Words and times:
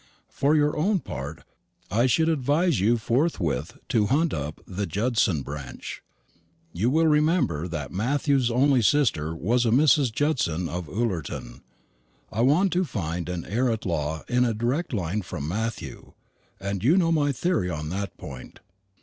For 0.31 0.55
your 0.55 0.75
own 0.75 0.99
part, 1.01 1.43
I 1.91 2.07
should 2.07 2.27
advise 2.27 2.79
you 2.79 2.97
forthwith 2.97 3.77
to 3.89 4.07
hunt 4.07 4.33
up 4.33 4.59
the 4.65 4.87
Judson 4.87 5.43
branch. 5.43 6.01
You 6.73 6.89
will 6.89 7.05
remember 7.05 7.67
that 7.67 7.91
Matthew's 7.91 8.49
only 8.49 8.81
sister 8.81 9.35
was 9.35 9.63
a 9.63 9.69
Mrs. 9.69 10.11
Judson 10.11 10.67
of 10.67 10.89
Ullerton. 10.89 11.61
I 12.31 12.41
want 12.41 12.73
to 12.73 12.83
find 12.83 13.29
an 13.29 13.45
heir 13.45 13.69
at 13.71 13.85
law 13.85 14.23
in 14.27 14.43
a 14.43 14.55
direct 14.55 14.91
line 14.91 15.21
from 15.21 15.47
Matthew; 15.47 16.13
and 16.59 16.83
you 16.83 16.97
know 16.97 17.11
my 17.11 17.31
theory 17.31 17.69
on 17.69 17.89
that 17.89 18.17
point. 18.17 18.59